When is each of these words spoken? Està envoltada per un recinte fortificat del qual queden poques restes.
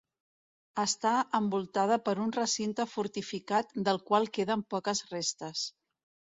Està 0.83 1.11
envoltada 1.39 1.99
per 2.07 2.15
un 2.25 2.33
recinte 2.39 2.87
fortificat 2.95 3.79
del 3.91 4.03
qual 4.11 4.29
queden 4.41 4.67
poques 4.77 5.07
restes. 5.15 5.67